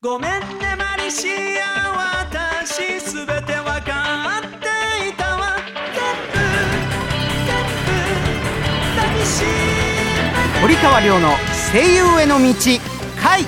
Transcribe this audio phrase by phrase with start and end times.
[0.00, 0.38] ごめんね
[0.78, 1.26] マリシ
[1.58, 2.22] ア
[2.62, 5.56] 私すべてわかっていたわ。
[5.92, 6.38] 全部
[7.42, 7.90] 全部
[8.94, 9.48] 抱きしめ
[10.54, 11.30] て堀川亮の
[11.72, 12.54] 声優への道
[13.20, 13.42] 回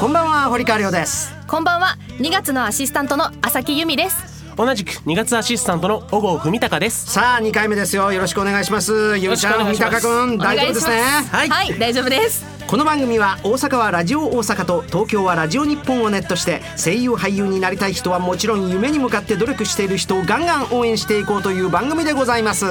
[0.00, 7.10] こんばんは堀川亮ですこんばんは2月のアシスタントの朝木由美です同じく2月アシスタントの小郷文隆です。
[7.10, 8.12] さあ2回目ですよ。
[8.12, 9.16] よろしくお願いします。
[9.18, 10.02] ゆうちゃん文よろしくお願いします。
[10.02, 11.00] 隆くん大丈夫ですね？
[11.30, 12.44] はい、はい大丈夫です。
[12.66, 22.66] この番組は大阪はラジオ大阪と東京はラジオ日本をネットして声優俳優になりたい人はもちろん夢に向かって努力している人をガンガン応援していこうという番組でございます。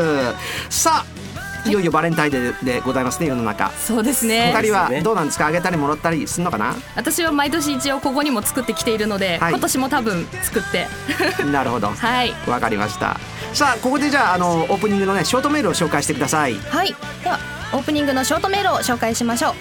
[0.70, 1.18] さあ
[1.69, 3.71] いよいよバレンタインデーでございますね世の中。
[3.71, 4.51] そうですね。
[4.55, 5.47] 二人はどうなんですか？
[5.47, 6.75] あげたりもらったりするのかな？
[6.95, 9.51] 私は毎年一応ここにも作ってきているので、はい。
[9.51, 10.87] 今年も多分作って。
[11.51, 11.89] なるほど。
[11.89, 12.33] はい。
[12.47, 13.19] わかりました。
[13.53, 16.55] さあここでじゃああのオープニングのねショートメールを紹介してください。
[16.55, 16.95] はい。
[17.23, 17.39] では
[17.73, 19.54] オープニングのショートメールを紹介しましょう。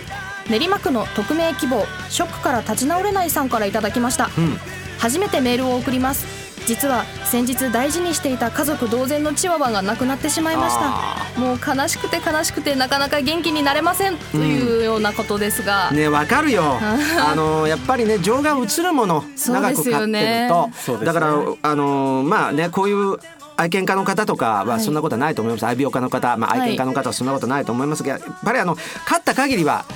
[0.51, 4.59] 練馬区の匿名希望ショックから立ち直れないさんからいただきました、うん。
[4.99, 6.25] 初めてメールを送ります
[6.69, 11.41] 実は先日大事にしていた家族同然のチワワが亡くなってしまいました。
[11.41, 14.19] もう悲しくて悲しくてなかなか元気になれません。
[14.19, 16.77] というようなことですが、ねわかるよ。
[16.79, 21.07] あのやっぱりね情が映るものそう長く飼ってですよねると、そうですね。
[21.07, 23.17] だからあのまあねこういう
[23.57, 24.81] 愛犬家の方とかははい。
[24.81, 26.61] そんなことはないと思います、愛病家の方、まあ、はい。
[26.61, 29.87] 愛犬家の方はそんなことないと思いますが、やっぱりあの飼った限りは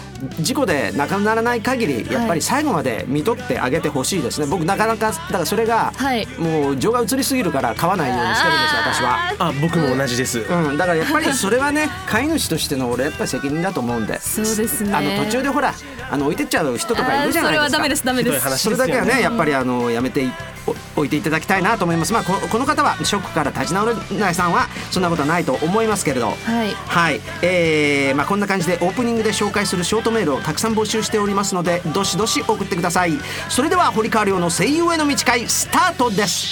[0.40, 4.46] 事故で亡くならない限りやっぱり最後まで見とってあげてほしいですね。
[4.46, 6.26] 僕なかなかだからそれがはい。
[6.38, 9.34] もう情が移りすぎるから飼わないようにしてるんです私は。
[9.38, 14.20] あ僕も同じです、うん、だからやっぱりそれはね飼い主としての俺やっぱり責任だと思うんで。
[14.20, 14.94] そうですね。
[14.94, 15.74] あの途中でほら
[16.10, 17.70] あの置いてっちゃう人とかいるじゃないですか。
[17.70, 18.58] それはダメですダメです。
[18.58, 20.51] それだけはねやっぱりあのやめていお
[20.96, 22.12] 置いていただきたいなと思います。
[22.12, 26.28] まあここの方はショックから立ち直れないさんはそんなことはないと思いますけれど。
[26.28, 26.74] はい。
[26.86, 33.12] はい、えーまあ、こんな感じでオープニングで紹介するショートメールをたくさん募集しておりますのでどしどし送ってください。
[33.48, 36.46] それでは堀川亮の声優への道会スタートです。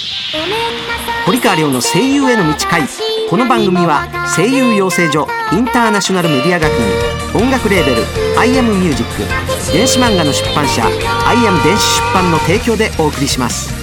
[1.25, 2.87] 堀川亮の声優への道会。
[3.31, 8.03] この番組は声優養成所インターナショナルメディア学院音楽レーベル
[8.37, 10.85] 「アイアムミュージック電子漫画の出版社
[11.25, 13.80] 「アイアム電子出版」の提供でお送りします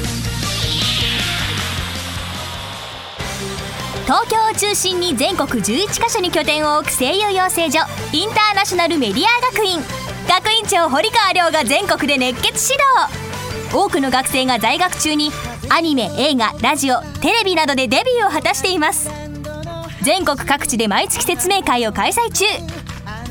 [4.58, 7.78] 中心に全国11カ所に拠点を置く声優養成所
[8.12, 9.78] インターナショナルメディア学院。
[10.28, 12.82] 学院長堀川亮が全国で熱血指
[13.70, 13.72] 導。
[13.72, 15.30] 多くの学生が在学中に
[15.68, 19.08] アニメ映画ラジオテレビなどでデビューを果たしています。
[20.02, 22.44] 全国各地で毎月説明会を開催中。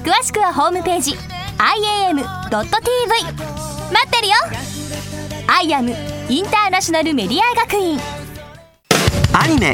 [0.03, 1.11] 詳しくはホームページ
[1.57, 2.21] iam.tv
[2.53, 4.35] 待ってるよ。
[5.47, 5.93] IAM
[6.29, 7.99] インターナショナルメディア学院。
[9.33, 9.73] アニメ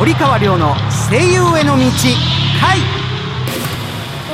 [0.00, 0.74] 堀川亮の
[1.10, 1.84] 声優への道
[2.58, 2.78] 回。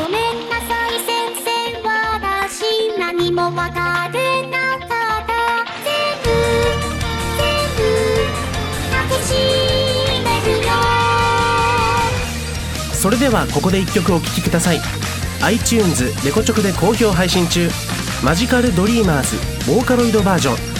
[0.00, 1.50] ごめんなさい先生
[1.82, 2.62] 私
[2.96, 4.14] 何もわからなか
[4.78, 5.34] った
[5.82, 5.90] 全
[6.22, 6.30] 部
[7.36, 7.42] 全
[7.74, 7.82] 部
[8.92, 9.34] 抱きし
[10.22, 10.24] め
[10.54, 10.70] るよ
[12.92, 14.80] それではここで1曲お聴きください。
[15.42, 17.68] iTunes レコチョクで好評配信中。
[18.22, 19.36] マジカルドリーマーズ
[19.68, 20.75] ボーカロイドバージョン。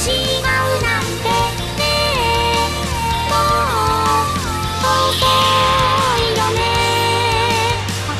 [0.00, 0.08] し
[0.42, 1.84] まうなんてね。
[2.48, 2.64] え
[3.28, 5.28] もう遅
[6.24, 6.58] いよね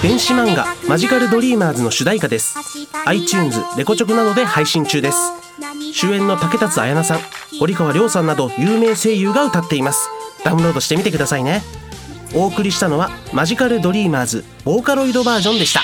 [0.03, 2.55] 電子漫画マジカルドリーマーズの主題歌です。
[3.07, 5.19] iTunes レコチョクなどで配信中です。
[5.95, 7.21] 主演の竹達彩奈さん
[7.59, 10.11] 堀川亮さんなど有名声優が歌っています。
[10.45, 11.63] ダウンロードしてみてくださいね。
[12.35, 15.81] お送りしたのはマジカルドリーマーズボーカロイドバージョンでした。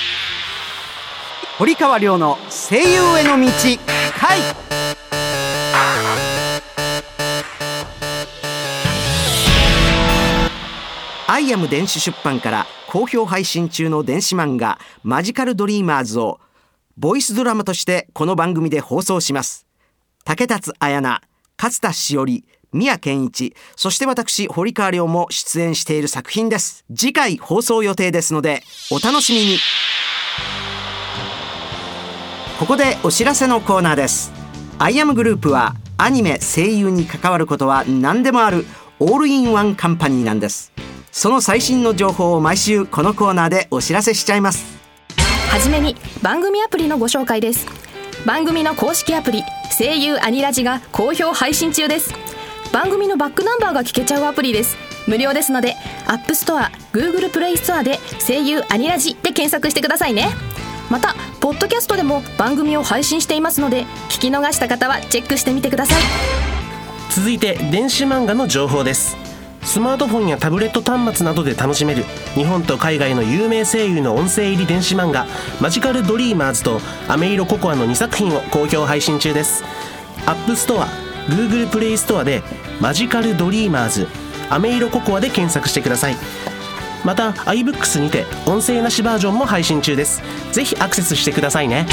[1.57, 3.51] 堀川亮の声優への道
[4.21, 4.41] 回
[11.37, 16.41] アイアム電子出版から好評配信中の電子漫画マジカルドリーマーズを
[16.97, 19.67] ボイスドラマとしてこの番組で放送します。
[20.25, 21.21] 竹達彩奈
[21.59, 26.87] 勝田しおり宮健一そして私堀川亮も出演している作品です。
[26.97, 29.59] 次回放送予定ですのでお楽しみに。
[32.59, 34.33] ここでお知らせのコーナーです。
[34.79, 38.65] アイアムグループはアニメ声優に関わることは何でもある
[39.01, 40.73] オールインワンカンパニーなんです。
[41.17, 44.77] その最新の情報を毎週このコーナーでお知らせしちゃいます。
[45.51, 47.67] はじめに番組アプリのご紹介です。
[48.27, 49.43] 番組の公式アプリ
[49.79, 52.13] 声優アニラジが好評配信中です。
[52.71, 54.77] 番組のバックナンバーが聞けちゃうアプリです。
[55.07, 55.75] 無料ですので
[56.05, 60.29] App Store、Google Play Store で声優アニラジで検索してくださいね。
[60.91, 66.03] またポッドキャストでも番組を配信していますので聞き逃した方はチェックしてみてください。
[67.09, 69.17] 続いて電子漫画の情報です
[69.67, 72.05] スマートフォンやタブレット端末などで楽しめる
[72.35, 75.27] 日本と海外の有名声優の音声入り電子漫画
[75.61, 79.65] 「マジカルドリーマーズ」と「アメイロココア」の2作品を好評配信中です。
[80.25, 80.87] App Store
[81.29, 82.43] Google プレイストアで
[82.81, 84.09] 「マジカルドリーマーズ」
[84.49, 86.17] 「アメイロココア」で検索してください。
[87.05, 90.23] また iBooks にて音声なしバージョンも配信中です。
[90.53, 91.87] ぜひアクセスしてくださいね。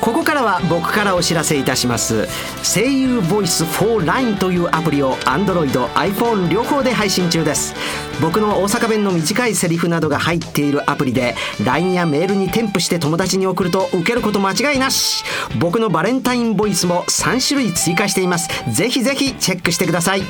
[0.00, 2.28] ここからは僕からお知らせいたします。
[2.62, 7.74] 声優ボイス 4LINE というアプリを Android、iPhone 両方で配信中です。
[8.20, 11.34] 僕の大阪弁の短いセリフなどが入っているアプリで
[11.64, 15.24] LINE やメールに添付して友達に送ると受けること間違いなし。
[15.58, 18.48] 僕のバレンタインボイスも3種類追加しています。
[18.72, 20.22] ぜひぜひチェックしてください。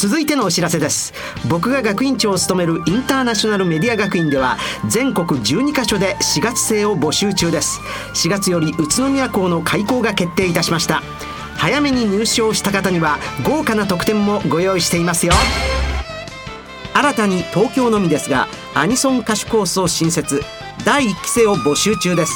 [0.00, 1.12] 続いてのお知らせです。
[1.46, 4.56] 僕が学院長を務めるインターナショナルメディア学院では
[4.88, 7.82] 全国12カ所で4月生を募集中です。
[8.14, 11.02] 4月より宇都宮校の開校が決定いたしました。
[11.58, 15.34] 早めに入賞した方には豪華な特典もご用意していますよ。
[16.94, 20.42] 新たに東京のみですがアニソン歌手コースを新設。
[20.86, 22.32] 第1期生を募集中です。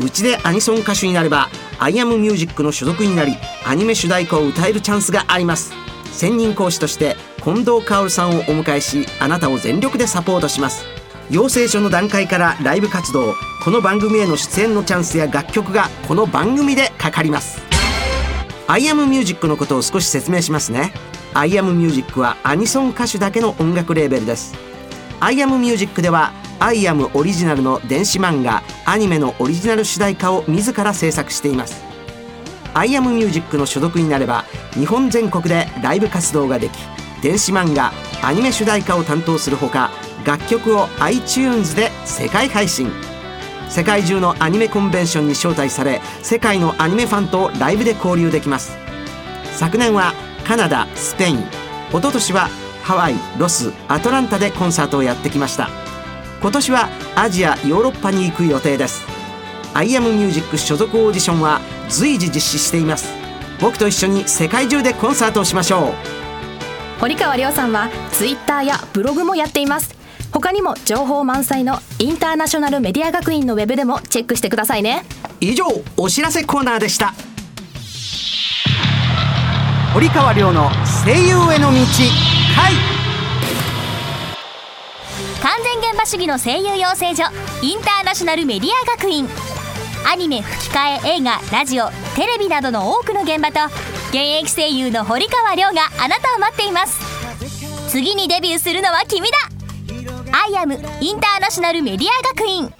[0.00, 5.85] うちでアニソン歌手になればアイアムミュージックの所属になりアニメ主題歌を歌えるチャンスがあります。
[6.16, 7.14] 専任講師として
[7.44, 10.84] 近藤薫さんをお迎えしあなたを全力でサポートします。
[11.30, 17.60] 養成所の段階からライブ活動この番組への出演のチャンスや楽曲がこの番組でかかります。
[18.66, 20.92] アイアムミュージックのことを少し説明しますね。
[21.34, 24.54] アイアムミュージックはアニソン歌手だけの音楽レーベルです。
[25.20, 31.85] アイアムミュージックではアイアムオリジナルの電子漫画アニメのオリジナル主題歌を自ら制作しています。
[32.76, 34.44] アイアムミュージックの所属になれば
[34.74, 36.72] 日本全国でライブ活動ができ
[37.22, 37.90] 電子漫画
[38.22, 39.90] アニメ主題歌を担当するほか
[40.26, 42.90] 楽曲を iTunes で世界配信。
[43.68, 48.76] 世界中のアニメコンベンションに招待され世界のアニメファンとライブで交流できます。
[49.54, 50.12] 昨年は
[50.46, 51.44] カナダスペイン一
[51.92, 52.48] 昨年は
[52.82, 55.70] ハワイロスアトランタでコンサートをやってきました。
[56.42, 59.06] 今年はアジアヨーロッパに行く予定です。
[59.72, 63.08] アイアムミュージック所属オーディションは随時実施しています。
[63.60, 65.94] 僕と一緒に世界中でコンサートをしましょう。
[67.00, 69.94] 堀川亮さんは Twitter やブログもやっています。
[70.32, 75.04] 他にも情報満載のインターナショナルメディア学院のウェブでもチェックしてくださいね。
[75.40, 75.64] 以上
[75.96, 77.14] お知らせコーナーでした。
[79.94, 80.70] 堀川亮の
[81.04, 81.78] 声優への道
[82.54, 82.72] 回。
[85.42, 87.24] 完全現場主義の声優養成所
[87.62, 89.26] インターナショナルメディア学院
[90.08, 93.58] アニメ吹き替え映画ラジオテレビなどの多くの現場と
[94.10, 97.00] 現役声優の堀川亮があなたを待っています。
[97.90, 99.36] 次にデビューするのは君だ。
[100.32, 102.72] アイアムインターナショナルメディア学院。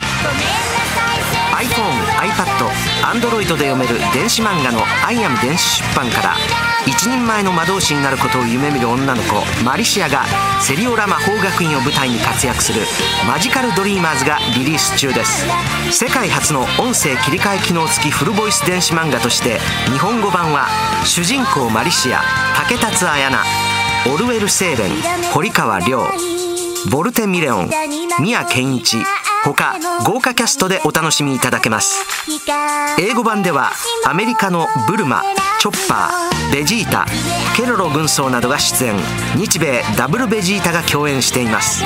[1.56, 2.70] iPhone、iPad、
[3.02, 6.65] Android で読める電子漫画の「アイアム電子出版」から。
[6.86, 10.24] 一人前の魔導士になることを夢見る女の子マリシアが
[10.60, 12.82] セリオラ魔法学院を舞台に活躍する
[13.26, 15.44] 「マジカルドリーマーズ」がリリース中です。
[15.90, 20.68] 世界初の音声切り替え機能付きフルボイス電子漫画として日本語版は
[21.04, 22.22] 主人公マリシア
[22.56, 23.48] 竹達彩奈
[24.08, 24.90] オルウェル・セーレン
[25.32, 26.08] 堀川亮
[26.88, 27.70] ボルテ・ミレオン
[28.20, 29.04] 宮健一
[29.44, 32.04] 他豪華キャストでお楽しみいただけます。
[32.98, 33.72] 英語版では
[34.04, 35.22] アメリカのブルマ
[35.58, 37.06] チョッパーベジータ
[37.56, 38.96] ケロロ軍曹などが出演。
[39.36, 41.84] 日米ダブルベジータが共演しています。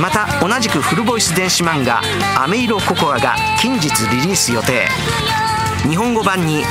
[0.00, 2.02] また同じくフルボイス電子漫画
[2.42, 4.88] 「アメイロココア」が近日リリース予定。
[5.88, 6.64] 日本語版に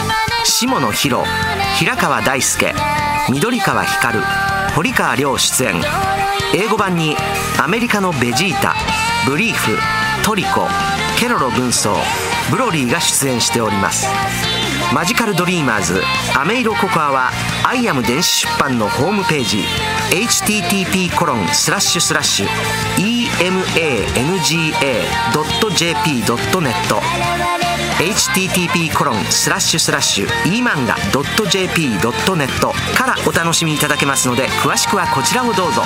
[0.44, 1.24] 下野紘
[1.77, 2.75] 平川大輔
[3.30, 4.20] 緑川光
[4.75, 5.82] 堀川亮出演。
[6.54, 7.18] 英語版に
[7.58, 8.75] アメリカのベジータ
[9.25, 9.77] ブリーフ
[10.24, 10.68] トリコ
[11.20, 11.98] ケロロ軍曹
[12.50, 14.08] ブロリーが出演しております。
[14.94, 16.01] マジカルドリーマーズ
[16.38, 17.32] アメイロココアは
[17.65, 19.63] アイアム電子出版のホームページ
[20.12, 22.48] http コロンスラッシュスラッシュ
[22.98, 23.67] emanga.jp.net
[28.00, 31.98] http コロンスラッシュスラッシュ emanga.jp.net
[32.96, 35.82] からお楽しみいただけますので詳しくはこちらをどうぞ。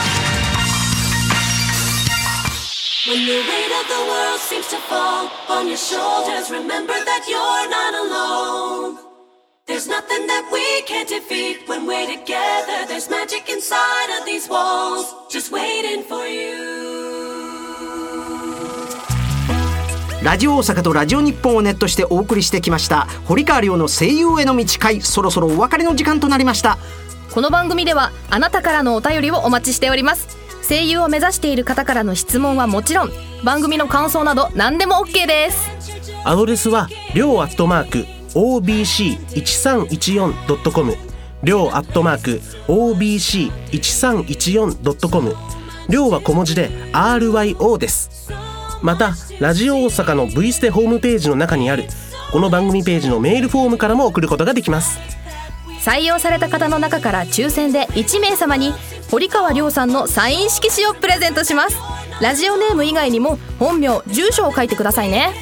[3.12, 7.68] When the weight of the world seems to fall on your shoulders, remember that you're
[7.68, 9.00] not alone.
[9.68, 12.88] There's nothing that we can't defeat when we're together.
[12.88, 16.56] There's magic inside of these walls, just waiting for you.
[20.24, 26.78] ラジオ大阪とラジオ日本をネットしてお送りしてきました堀川亮の声優への道会そろそろお別れの時間となりました
[27.34, 30.41] この番組ではあなたからのお便りをお待ちしております
[30.72, 33.10] 声優を目指している方からの質問はもちろん
[33.44, 35.70] 番組の感想など何でも OK です。
[36.24, 38.06] アドレスは両アットマーク
[38.40, 40.96] OBC1314.com
[41.44, 42.40] 両アットマーク
[42.72, 45.36] OBC1314.com
[45.90, 48.32] 両は小文字で RYO です。
[48.82, 49.12] また
[49.42, 51.84] ラジオ大阪の V ステホームページの中にある
[52.32, 55.02] この番組ページのメールフォームからも送ることができます。
[55.82, 58.72] 採用された方の中から抽選で1名様に
[59.12, 61.76] 堀川亮さんのサイン色紙をプレゼントします。
[62.22, 65.34] ラジオネーム以外にも本名住所を書いてくださいね。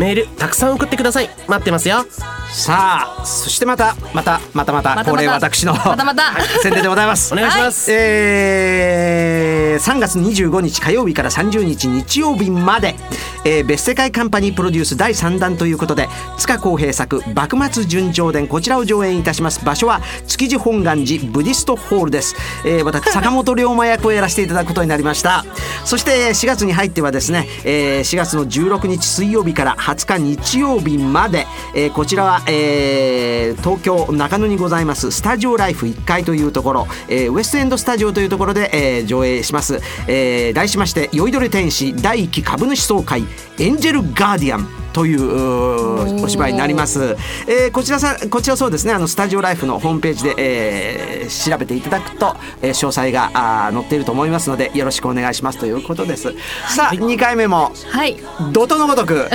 [0.00, 1.28] メールたくさん送ってください。
[1.46, 2.06] 待ってますよ。
[2.52, 6.22] さあそしてまたまたまたまたこれ私のまたまた。
[6.22, 7.32] はい宣伝でございます。
[7.34, 12.96] お願いします、えー3月25日火曜日から30日日曜日まで、
[13.44, 19.64] えー別世界カンパニープロデュース第3弾ということで塚公平作「幕末純情伝」こちらを上演いたします。
[19.64, 25.44] 場所は築地本願寺ブディストホールです、えー私坂本龍馬役をやらせていただくことになりました。
[25.84, 35.10] そして4月に入ってはですね、えー4月の16日水曜日から20日日曜日まで、えーこちらは、えー東京中野にございます。
[35.10, 43.24] スタジオライフ1階というところ、えーウエストエンドスタジオというところで、えー上映します、えー題しまして「酔いどれ天使第1期株主総会
[43.58, 47.16] エンジェルガーディアン」というお芝居になります、
[47.46, 48.92] えーこちらさこちらそうですね。
[48.92, 56.32] あのスタジオライフのホームページで、えー調べていただくと、えー詳細があー載っていると思いますのでよろしくお願いしますということです。
[56.68, 58.16] さあ2回目もはい。
[58.52, 59.28] 怒涛のごとく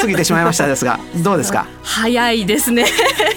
[0.00, 1.66] 過ぎてしまいましたですが どうですか？
[1.82, 2.84] 早いですね。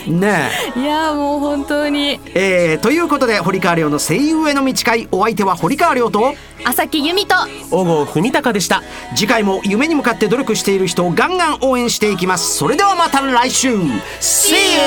[0.07, 0.79] ねえ。
[0.79, 2.19] いやもう本当に。
[2.35, 7.35] えーということで堀川亮の声優への道会お相手は堀川亮と朝木由美と。
[7.71, 8.83] 小郷文隆でした。
[9.15, 14.81] 次回も夢に向かって努力している人をガンガン応援していきますそれではまた来週 See you!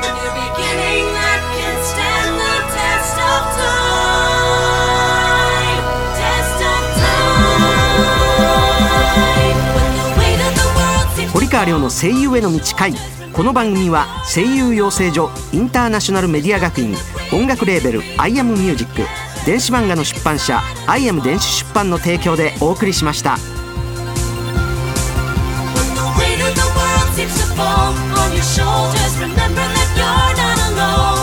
[0.00, 4.18] When you're beginning that can stand the test of time.
[6.18, 7.38] Test of time.
[9.78, 12.92] When the weight of the world seems 堀川亮の声優への道会
[13.32, 16.96] この番組は声優養成所インターナショナルメディア学院
[17.32, 19.02] 音楽レーベル「アイアムミュージック
[19.46, 23.57] 電子漫画の出版社「アイアム電子出版」の提供でお送りしました。
[27.18, 31.17] Seems to fall on your shoulders, remember that you're not alone.